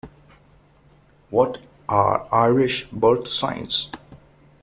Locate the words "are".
1.87-2.27